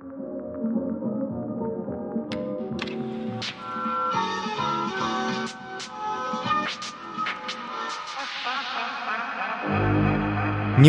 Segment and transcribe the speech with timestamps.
[0.00, 0.06] Не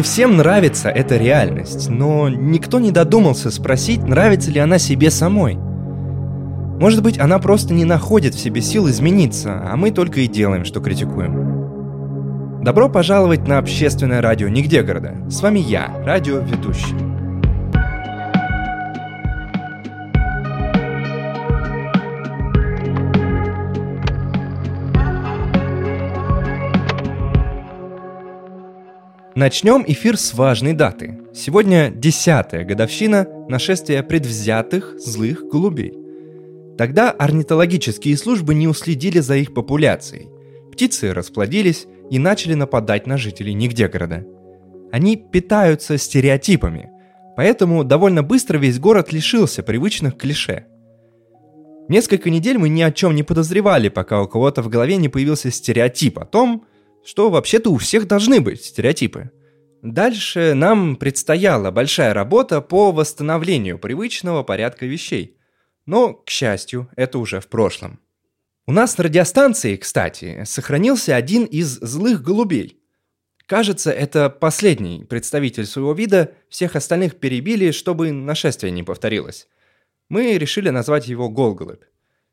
[0.03, 5.55] всем нравится эта реальность, но никто не додумался спросить, нравится ли она себе самой.
[5.55, 10.65] Может быть, она просто не находит в себе сил измениться, а мы только и делаем,
[10.65, 12.61] что критикуем.
[12.63, 15.15] Добро пожаловать на общественное радио «Нигде города».
[15.29, 17.08] С вами я, радиоведущий.
[29.39, 31.17] Начнем эфир с важной даты.
[31.33, 35.93] Сегодня десятая годовщина нашествия предвзятых злых голубей.
[36.77, 40.27] Тогда орнитологические службы не уследили за их популяцией.
[40.73, 44.25] Птицы расплодились и начали нападать на жителей нигде города.
[44.91, 46.89] Они питаются стереотипами,
[47.37, 50.65] поэтому довольно быстро весь город лишился привычных клише.
[51.87, 55.49] Несколько недель мы ни о чем не подозревали, пока у кого-то в голове не появился
[55.49, 56.65] стереотип о том,
[57.09, 59.31] что вообще-то у всех должны быть стереотипы.
[59.81, 65.35] Дальше нам предстояла большая работа по восстановлению привычного порядка вещей.
[65.87, 67.99] Но, к счастью, это уже в прошлом.
[68.67, 72.79] У нас на радиостанции, кстати, сохранился один из злых голубей.
[73.47, 79.47] Кажется, это последний представитель своего вида, всех остальных перебили, чтобы нашествие не повторилось.
[80.09, 81.85] Мы решили назвать его Голголыбь.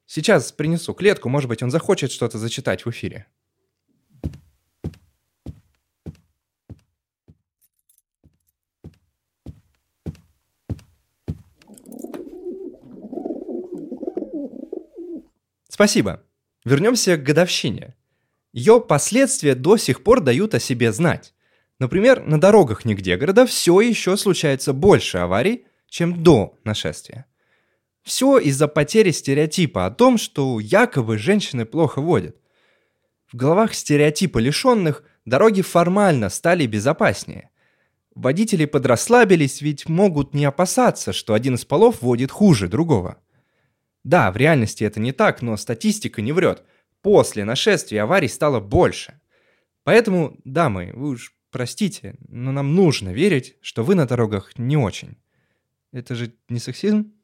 [0.05, 3.27] Сейчас принесу клетку, может быть, он захочет что-то зачитать в эфире.
[15.77, 16.23] Спасибо.
[16.65, 17.95] Вернемся к годовщине.
[18.55, 21.35] Ее последствия до сих пор дают о себе знать.
[21.79, 27.27] Например, на дорогах нигде города все еще случается больше аварий, чем до нашествия.
[28.03, 32.37] Все из-за потери стереотипа о том, что якобы женщины плохо водят.
[33.31, 37.51] В головах стереотипа лишенных дороги формально стали безопаснее.
[38.15, 43.19] Водители подрасслабились, ведь могут не опасаться, что один из полов водит хуже другого.
[44.07, 46.63] Да, в реальности это не так, но статистика не врет.
[47.03, 49.21] После нашествия аварий стало больше.
[49.83, 55.17] Поэтому, дамы, вы уж простите, но нам нужно верить, что вы на дорогах не очень.
[55.93, 57.15] Это же не сексизм?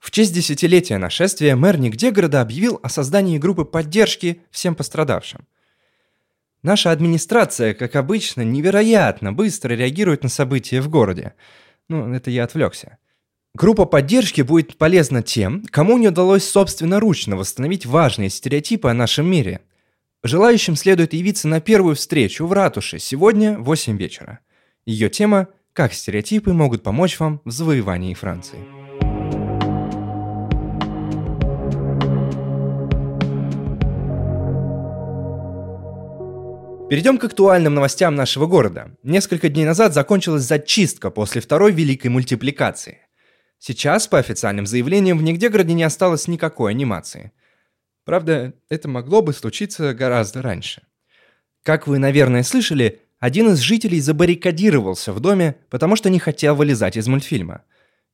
[0.00, 5.46] В честь десятилетия нашествия мэр нигде города объявил о создании группы поддержки всем пострадавшим.
[6.64, 11.34] Наша администрация, как обычно, невероятно быстро реагирует на события в городе.
[11.86, 12.98] Ну, это я отвлекся.
[13.54, 19.60] Группа поддержки будет полезна тем, кому не удалось собственноручно восстановить важные стереотипы о нашем мире.
[20.22, 24.40] Желающим следует явиться на первую встречу в ратуше сегодня в 8 вечера.
[24.84, 28.58] Ее тема «Как стереотипы могут помочь вам в завоевании Франции».
[36.88, 38.96] Перейдем к актуальным новостям нашего города.
[39.02, 43.07] Несколько дней назад закончилась зачистка после второй великой мультипликации.
[43.58, 47.32] Сейчас, по официальным заявлениям, в Нигдегороде не осталось никакой анимации.
[48.04, 50.82] Правда, это могло бы случиться гораздо раньше.
[51.64, 56.96] Как вы, наверное, слышали, один из жителей забаррикадировался в доме, потому что не хотел вылезать
[56.96, 57.64] из мультфильма.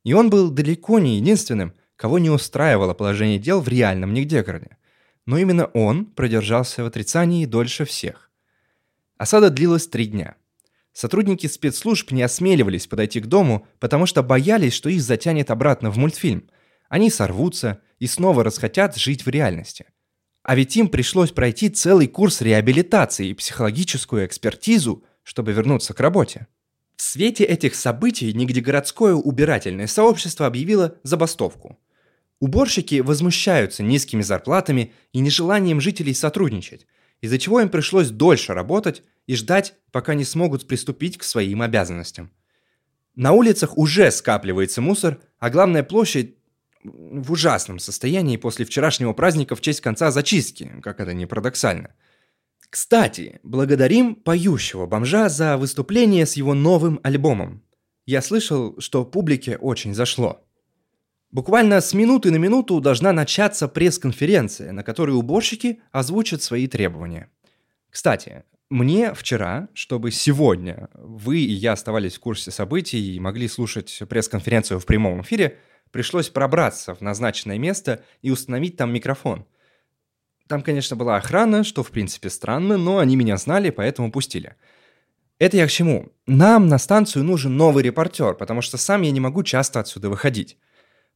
[0.03, 4.79] И он был далеко не единственным, кого не устраивало положение дел в реальном Нигдегороде.
[5.27, 8.31] Но именно он продержался в отрицании дольше всех.
[9.19, 10.37] Осада длилась три дня–
[10.95, 15.99] Сотрудники спецслужб не осмеливались подойти к дому, потому что боялись, что их затянет обратно в
[15.99, 16.49] мультфильм.
[16.89, 19.87] Они сорвутся и снова расхотят жить в реальности.
[20.45, 26.47] А ведь им пришлось пройти целый курс реабилитации и психологическую экспертизу, чтобы вернуться к работе.
[26.95, 31.77] В свете этих событий нигдегородское убирательное сообщество объявило забастовку.
[32.39, 36.87] Уборщики возмущаются низкими зарплатами и нежеланием жителей сотрудничать,
[37.21, 42.31] из-за чего им пришлось дольше работать и ждать, пока не смогут приступить к своим обязанностям.
[43.15, 46.37] На улицах уже скапливается мусор, а главная площадь
[46.83, 51.95] в ужасном состоянии после вчерашнего праздника в честь конца зачистки, как это не парадоксально.
[52.69, 57.63] Кстати, благодарим поющего бомжа за выступление с его новым альбомом.
[58.05, 60.45] Я слышал, что публике очень зашло.
[61.31, 67.31] Буквально с минуты на минуту должна начаться пресс-конференция, на которой уборщики озвучат свои требования.
[67.91, 68.45] Кстати,
[68.75, 74.81] мне вчера, чтобы сегодня вы и я оставались в курсе событий и могли слушать пресс-конференцию
[74.81, 75.59] в прямом эфире,
[75.93, 79.47] пришлось пробраться в назначенное место и установить там микрофон.
[80.49, 84.57] Там, конечно, была охрана, что в принципе странно, но они меня знали, поэтому пустили.
[85.39, 86.13] Это я к чему?
[86.27, 90.59] Нам на станцию нужен новый репортер, потому что сам я не могу часто отсюда выходить.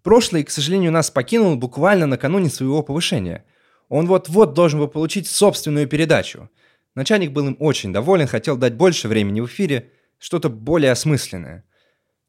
[0.04, 3.44] Прошлый, к сожалению, нас покинул буквально накануне своего повышения.
[3.88, 6.48] Он вот-вот должен был получить собственную передачу.
[6.98, 11.62] Начальник был им очень доволен, хотел дать больше времени в эфире, что-то более осмысленное.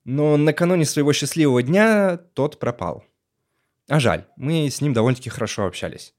[0.03, 3.03] Но накануне своего счастливого дня тот пропал.
[3.87, 6.13] А жаль, мы с ним довольно-таки хорошо общались.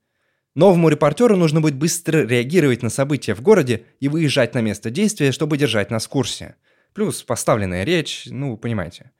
[0.56, 5.31] Новому репортеру нужно будет быстро реагировать на события в городе и выезжать на место действия,
[5.31, 6.56] чтобы держать нас в курсе.
[6.93, 9.12] Плюс поставленная речь, ну, понимаете.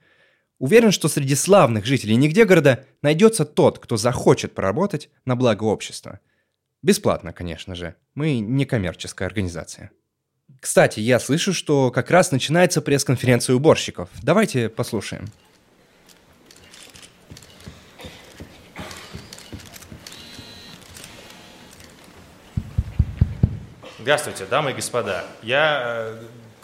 [0.59, 6.19] Уверен, что среди славных жителей нигде города найдется тот, кто захочет поработать на благо общества.
[6.82, 7.94] Бесплатно, конечно же.
[8.15, 9.91] Мы не коммерческая организация.
[10.61, 14.09] Кстати, я слышу, что как раз начинается пресс-конференция уборщиков.
[14.23, 15.27] Давайте послушаем.
[23.99, 25.27] Здравствуйте, дамы и господа.
[25.43, 26.23] Я э,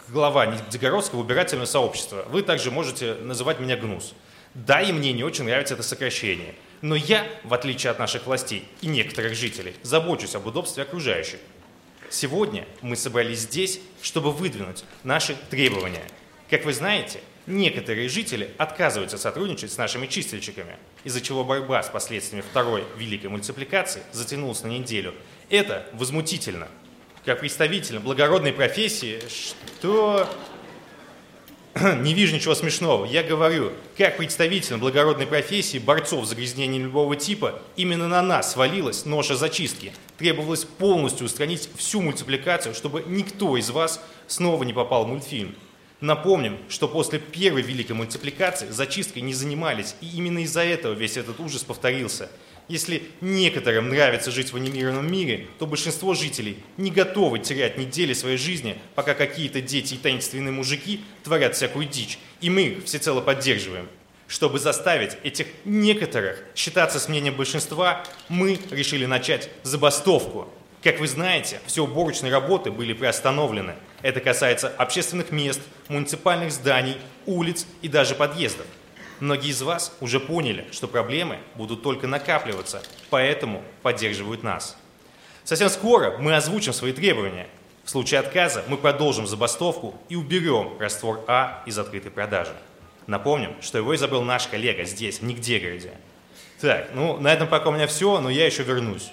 [0.09, 2.25] глава Нижегородского убирательного сообщества.
[2.29, 4.15] Вы также можете называть меня Гнус.
[4.55, 6.55] Да, и мне не очень нравится это сокращение.
[6.81, 11.39] Но я, в отличие от наших властей и некоторых жителей, забочусь об удобстве окружающих.
[12.09, 16.03] Сегодня мы собрались здесь, чтобы выдвинуть наши требования.
[16.49, 22.45] Как вы знаете, некоторые жители отказываются сотрудничать с нашими чистильщиками, из-за чего борьба с последствиями
[22.49, 25.13] второй великой мультипликации затянулась на неделю.
[25.49, 26.67] Это возмутительно–
[27.27, 30.29] как представителем благородной профессии, что
[32.01, 33.05] не вижу ничего смешного.
[33.05, 39.05] Я говорю, как представителям благородной профессии, борцов с загрязнением любого типа, именно на нас свалилась
[39.05, 39.91] ноша зачистки.
[40.17, 45.55] Требовалось полностью устранить всю мультипликацию, чтобы никто из вас снова не попал в мультфильм.
[45.99, 51.39] Напомним, что после первой великой мультипликации зачисткой не занимались, и именно из-за этого весь этот
[51.39, 52.29] ужас повторился–
[52.67, 58.37] если некоторым нравится жить в анимированном мире, то большинство жителей не готовы терять недели своей
[58.37, 63.87] жизни, пока какие-то дети и таинственные мужики творят всякую дичь, и мы их всецело поддерживаем.
[64.27, 70.49] Чтобы заставить этих некоторых считаться с мнением большинства, мы решили начать забастовку.
[70.83, 73.75] Как вы знаете, все уборочные работы были приостановлены.
[74.01, 78.65] Это касается общественных мест, муниципальных зданий, улиц и даже подъездов.
[79.19, 84.77] Многие из вас уже поняли, что проблемы будут только накапливаться, поэтому поддерживают нас.
[85.43, 87.47] Совсем скоро мы озвучим свои требования.
[87.83, 92.53] В случае отказа мы продолжим забастовку и уберем раствор А из открытой продажи.
[93.07, 95.93] Напомним, что его изобрел наш коллега здесь, в Нигдегороде.
[96.59, 99.09] Так, ну на этом пока у меня все, но я еще вернусь.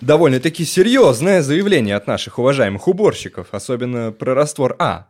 [0.00, 5.06] Довольно-таки серьезное заявление от наших уважаемых уборщиков, особенно про раствор А.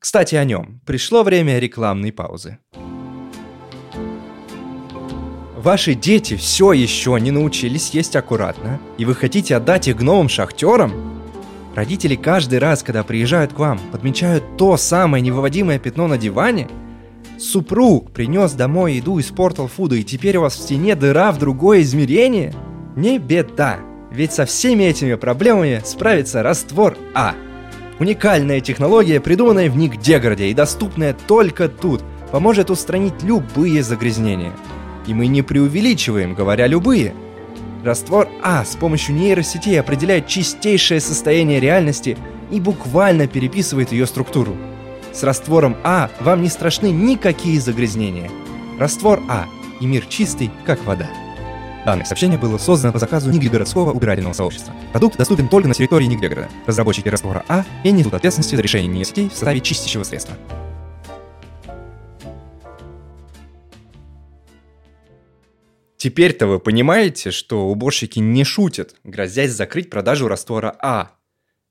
[0.00, 0.80] Кстати, о нем.
[0.86, 2.58] Пришло время рекламной паузы.
[5.58, 11.20] Ваши дети все еще не научились есть аккуратно, и вы хотите отдать их новым шахтерам?
[11.74, 16.66] Родители каждый раз, когда приезжают к вам, подмечают то самое невыводимое пятно на диване?
[17.38, 21.38] Супруг принес домой еду из Portal Food, и теперь у вас в стене дыра в
[21.38, 22.54] другое измерение?
[22.96, 23.80] Не беда,
[24.10, 27.34] ведь со всеми этими проблемами справится раствор А–
[28.00, 32.02] Уникальная технология, придуманная в Ник-Дегороде и доступная только тут,
[32.32, 34.52] поможет устранить любые загрязнения.
[35.06, 37.14] И мы не преувеличиваем, говоря «любые».
[37.84, 42.16] Раствор А с помощью нейросетей определяет чистейшее состояние реальности
[42.50, 44.56] и буквально переписывает ее структуру.
[45.12, 48.30] С раствором А вам не страшны никакие загрязнения.
[48.78, 49.44] Раствор А
[49.78, 51.08] и мир чистый, как вода.
[51.84, 54.74] Данное сообщение было создано по заказу Нигдегородского убирательного сообщества.
[54.92, 56.48] Продукт доступен только на территории Нигдегорода.
[56.66, 60.34] Разработчики раствора А не несут ответственности за решение нейросетей в составе чистящего средства.
[65.96, 71.12] Теперь-то вы понимаете, что уборщики не шутят, грозясь закрыть продажу раствора А.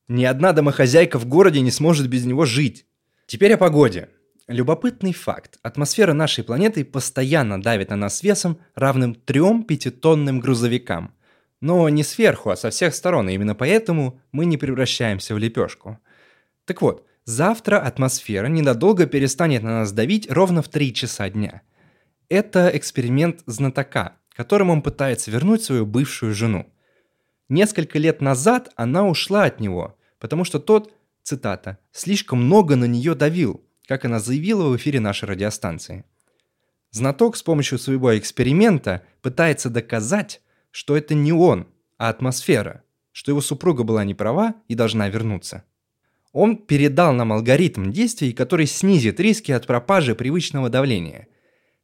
[0.08, 2.86] Ни одна домохозяйка в городе не сможет без него жить.
[3.28, 4.10] Теперь о погоде.
[4.50, 5.60] Любопытный факт.
[5.62, 11.14] Атмосфера нашей планеты постоянно давит на нас весом, равным трем пятитонным грузовикам.
[11.62, 16.00] Но не сверху, а со всех сторон, и именно поэтому мы не превращаемся в лепешку.
[16.66, 21.62] Так вот, завтра атмосфера ненадолго перестанет на нас давить ровно в 3 часа дня.
[22.28, 26.66] Это эксперимент знатока, которым он пытается вернуть свою бывшую жену.
[27.50, 30.92] Несколько лет назад она ушла от него, потому что тот,
[31.22, 36.06] цитата, «слишком много на нее давил», как она заявила в эфире нашей радиостанции.
[36.92, 41.66] Знаток с помощью своего эксперимента пытается доказать, что это не он,
[41.98, 45.64] а атмосфера, что его супруга была не права и должна вернуться.
[46.34, 51.28] Он передал нам алгоритм действий, который снизит риски от пропажи привычного давления.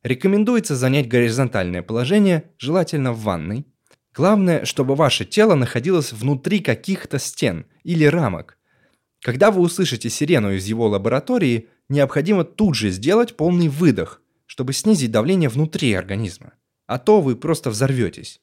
[0.03, 3.65] Рекомендуется занять горизонтальное положение, желательно в ванной.
[4.13, 8.59] Главное, чтобы ваше тело находилось внутри каких-то стен или рамок–
[9.25, 15.11] Когда вы услышите сирену из его лаборатории, необходимо тут же сделать полный выдох, чтобы снизить
[15.11, 16.53] давление внутри организма.
[16.87, 18.41] А то вы просто взорветесь.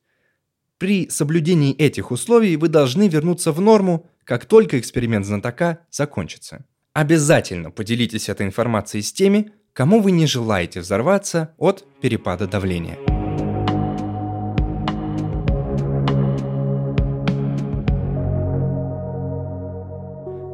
[0.79, 6.65] При соблюдении этих условий вы должны вернуться в норму, как только эксперимент знатока закончится.
[6.93, 13.12] Обязательно поделитесь этой информацией с теми, кому вы не желаете взорваться от перепада давления.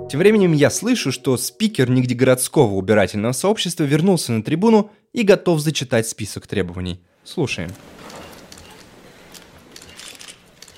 [0.08, 6.08] Тем временем я слышу, что спикер Нигдегородского убирательного сообщества вернулся на трибуну и готов зачитать
[6.08, 7.02] список требований.
[7.24, 7.70] Слушаем.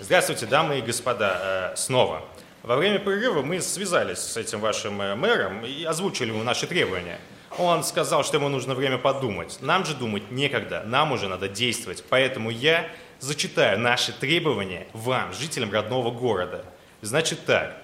[0.01, 2.25] Здравствуйте, дамы и господа, э, снова.
[2.65, 7.21] Во время перерыва мы связались с этим вашим э, мэром и озвучили ему наши требования.
[7.57, 9.59] Он сказал, что ему нужно время подумать.
[9.61, 12.03] Нам же думать некогда, нам уже надо действовать.
[12.09, 16.65] Поэтому я зачитаю наши требования вам, жителям родного города.
[17.01, 17.81] Значит так,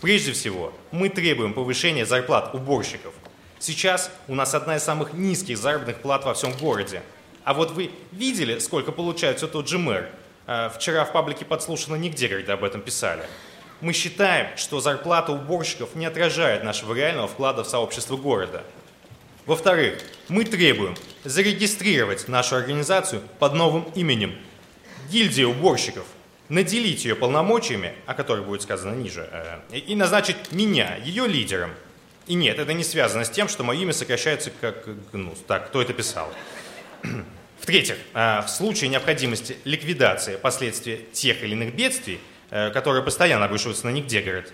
[0.00, 3.12] Прежде всего, мы требуем повышения зарплат уборщиков.
[3.58, 7.02] Сейчас у нас одна из самых низких заработных плат во всем городе.
[7.42, 10.08] А вот вы видели, сколько получает все тот же мэр?
[10.46, 13.24] А, вчера в паблике подслушано нигде, когда об этом писали.
[13.80, 18.62] Мы считаем, что зарплата уборщиков не отражает нашего реального вклада в сообщество города.
[19.46, 24.36] Во-вторых, мы требуем зарегистрировать нашу организацию под новым именем
[25.10, 26.04] «Гильдия уборщиков»
[26.48, 31.72] наделить ее полномочиями, о которых будет сказано ниже, э, и назначить меня ее лидером.
[32.26, 35.38] И нет, это не связано с тем, что мое имя сокращается как гнус.
[35.46, 36.32] Так, кто это писал?
[37.60, 43.86] В-третьих, э, в случае необходимости ликвидации последствий тех или иных бедствий, э, которые постоянно обрушиваются
[43.86, 44.52] на Нигдегород,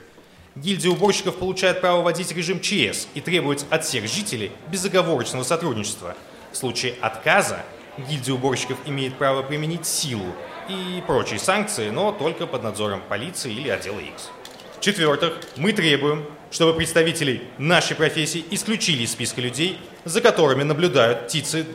[0.57, 6.17] гильдия уборщиков получает право вводить режим ЧС и требовать от всех жителей безоговорочного сотрудничества.
[6.53, 7.61] В случае отказа
[8.09, 10.35] гильдия уборщиков имеет право применить силу
[10.69, 14.31] и прочие санкции, но только под надзором полиции или отдела X.
[14.79, 21.67] В-четвертых, мы требуем, чтобы представителей нашей профессии исключили из списка людей, за которыми наблюдают птицы.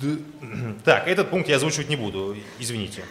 [0.84, 3.04] Так, этот пункт я озвучивать не буду, извините.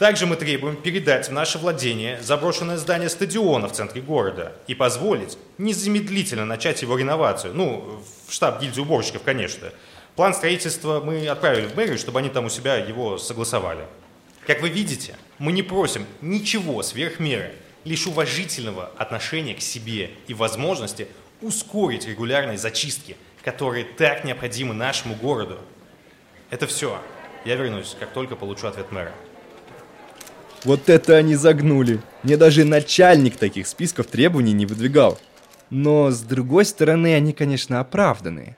[0.00, 5.36] Также мы требуем передать в наше владение заброшенное здание стадиона в центре города и позволить
[5.58, 7.52] незамедлительно начать его реновацию.
[7.52, 9.68] Ну, в штаб гильдии уборщиков, конечно.
[10.16, 13.84] План строительства мы отправили в мэрию, чтобы они там у себя его согласовали.
[14.46, 17.52] Как вы видите, мы не просим ничего сверх меры,
[17.84, 21.08] лишь уважительного отношения к себе и возможности
[21.40, 25.58] ускорить регулярные зачистки, которые так необходимы нашему городу.
[26.50, 27.00] Это все.
[27.44, 29.12] Я вернусь, как только получу ответ мэра.
[30.64, 32.00] Вот это они загнули.
[32.22, 35.18] Мне даже начальник таких списков требований не выдвигал.
[35.70, 38.56] Но, с другой стороны, они, конечно, оправданы.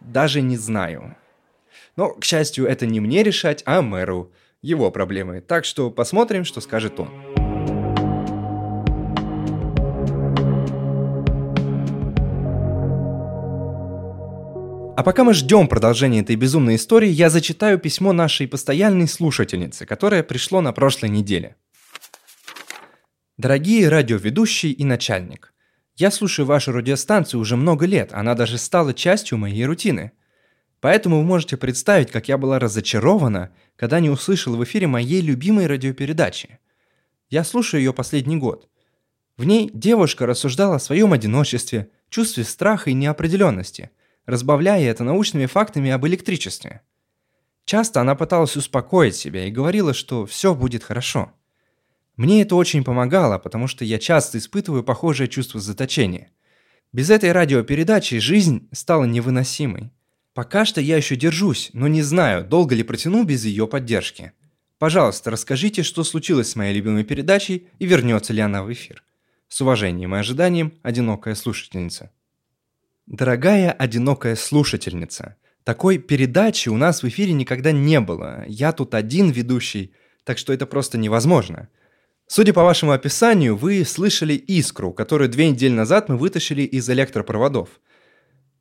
[0.00, 1.16] Даже не знаю.
[1.96, 4.32] Но, к счастью, это не мне решать, а мэру.
[4.62, 5.40] Его проблемы.
[5.40, 7.08] Так что посмотрим, что скажет он.
[14.96, 20.22] А пока мы ждем продолжения этой безумной истории, я зачитаю письмо нашей постоянной слушательницы, которое
[20.22, 21.56] пришло на прошлой неделе.
[23.36, 25.52] Дорогие радиоведущий и начальник,
[25.96, 30.12] я слушаю вашу радиостанцию уже много лет, она даже стала частью моей рутины.
[30.80, 35.66] Поэтому вы можете представить, как я была разочарована, когда не услышала в эфире моей любимой
[35.66, 36.58] радиопередачи.
[37.30, 38.68] Я слушаю ее последний год.
[39.38, 43.90] В ней девушка рассуждала о своем одиночестве, чувстве страха и неопределенности,
[44.26, 46.82] разбавляя это научными фактами об электричестве.
[47.64, 51.32] Часто она пыталась успокоить себя и говорила, что все будет хорошо–
[52.16, 56.30] мне это очень помогало, потому что я часто испытываю похожее чувство заточения.
[56.92, 59.90] Без этой радиопередачи жизнь стала невыносимой.
[60.32, 64.32] Пока что я еще держусь, но не знаю, долго ли протяну без ее поддержки.
[64.78, 69.02] Пожалуйста, расскажите, что случилось с моей любимой передачей и вернется ли она в эфир.
[69.48, 72.10] С уважением и ожиданием, одинокая слушательница.
[73.06, 78.44] Дорогая одинокая слушательница, такой передачи у нас в эфире никогда не было.
[78.46, 79.92] Я тут один ведущий,
[80.24, 81.68] так что это просто невозможно.
[82.28, 87.68] Судя по вашему описанию, вы слышали искру, которую две недели назад мы вытащили из электропроводов.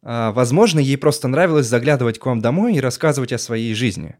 [0.03, 4.17] А, возможно, ей просто нравилось заглядывать к вам домой и рассказывать о своей жизни.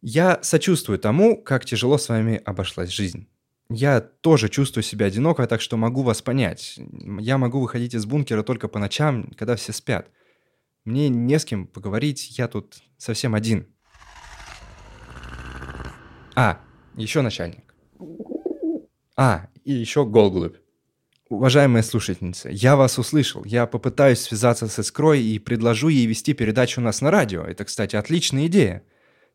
[0.00, 3.28] Я сочувствую тому, как тяжело с вами обошлась жизнь.
[3.68, 6.78] Я тоже чувствую себя одиноко, так что могу вас понять.
[7.20, 10.08] Я могу выходить из бункера только по ночам, когда все спят.
[10.86, 13.66] Мне не с кем поговорить, я тут совсем один.
[16.34, 16.60] А,
[16.94, 17.74] еще начальник.
[19.16, 20.56] А, и еще Голглубь.
[21.30, 23.44] Уважаемая слушательница, я вас услышал.
[23.44, 27.42] Я попытаюсь связаться с Искрой и предложу ей вести передачу у нас на радио.
[27.42, 28.82] Это, кстати, отличная идея.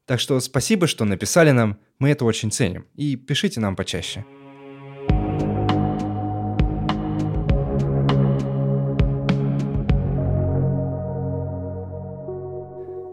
[0.05, 1.79] Так что спасибо, что написали нам.
[1.97, 2.85] Мы это очень ценим.
[2.95, 4.23] И пишите нам почаще.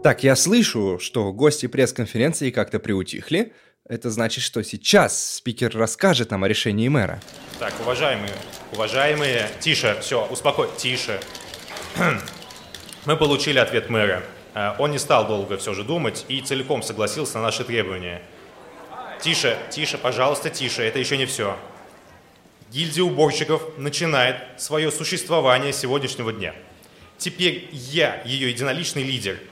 [0.03, 3.53] Так, я слышу, что гости пресс-конференции как-то приутихли,
[3.89, 7.19] это значит, что сейчас спикер расскажет нам о решении мэра.
[7.57, 8.31] Так, уважаемые,
[8.71, 11.19] уважаемые, тише, все, успокой, тише.
[13.05, 14.21] Мы получили ответ мэра.
[14.53, 18.21] Э, он не стал долго все же думать и целиком согласился на наши требования.
[19.23, 21.57] Тише, тише, пожалуйста, тише, это еще не все.
[22.71, 26.53] Гильдия уборщиков начинает свое существование сегодняшнего дня.
[27.17, 29.39] Теперь я ее единоличный лидер–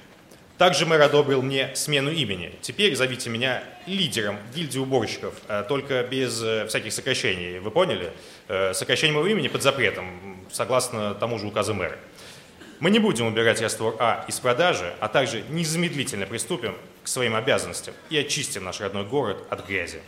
[0.57, 2.53] также мэр одобрил мне смену имени.
[2.61, 7.59] Теперь зовите меня лидером гильдии уборщиков, э, только без э, всяких сокращений.
[7.59, 8.11] Вы поняли?
[8.47, 11.97] Э, сокращение моего имени под запретом, согласно тому же указу мэра.
[12.79, 17.93] Мы не будем убирать раствор А из продажи, а также незамедлительно приступим к своим обязанностям
[18.09, 19.99] и очистим наш родной город от грязи.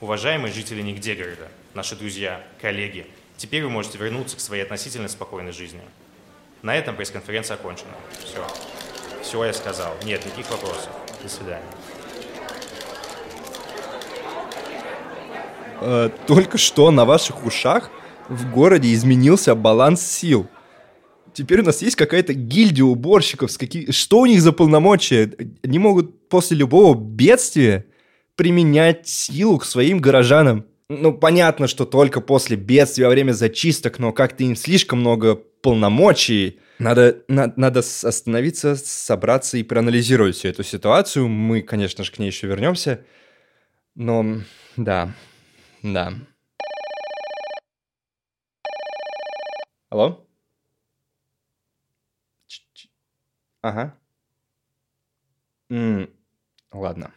[0.00, 3.06] Уважаемые жители Нигдегорода, наши друзья, коллеги,
[3.38, 5.80] теперь вы можете вернуться к своей относительно спокойной жизни.
[6.60, 7.94] На этом пресс-конференция окончена.
[8.22, 8.46] Все.
[9.26, 9.92] Все я сказал.
[10.04, 10.88] Нет, никаких вопросов.
[11.20, 11.64] До свидания.
[15.80, 17.90] Э, только что на ваших ушах
[18.28, 20.46] в городе изменился баланс сил.
[21.32, 23.50] Теперь у нас есть какая-то гильдия уборщиков.
[23.50, 23.90] С какие...
[23.90, 25.32] Что у них за полномочия?
[25.64, 27.86] Они могут после любого бедствия
[28.36, 30.66] применять силу к своим горожанам.
[30.88, 36.60] Ну, понятно, что только после бедствия, во время зачисток, но как-то им слишком много полномочий.
[36.78, 41.28] Надо, на, надо остановиться, собраться и проанализировать всю эту ситуацию.
[41.28, 43.04] Мы, конечно же, к ней еще вернемся.
[43.94, 44.42] Но
[44.76, 45.14] да,
[45.82, 46.12] да.
[49.88, 50.26] Алло?
[53.62, 53.94] Ага.
[55.70, 56.10] М -м
[56.72, 57.12] ладно.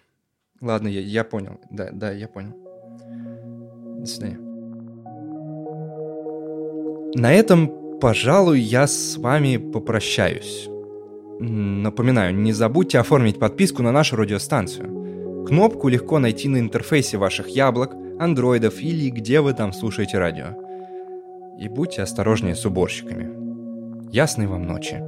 [0.62, 1.60] Ладно, я, я понял.
[1.70, 2.54] Да, да, я понял.
[4.00, 4.39] До свидания.
[7.16, 10.68] На этом пожалуй, я с вами попрощаюсь.
[11.39, 15.45] Напоминаю, не забудьте оформить подписку на нашу радиостанцию.
[15.45, 20.56] Кнопку легко найти на интерфейсе ваших яблок, андроидов или где вы там слушаете радио.
[21.60, 23.30] И будьте осторожнее с уборщиками.
[24.12, 25.02] Ясной вам ночи.